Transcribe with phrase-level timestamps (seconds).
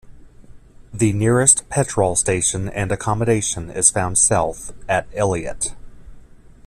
[0.91, 5.75] The nearest petrol station and accommodation is found south at Elliott.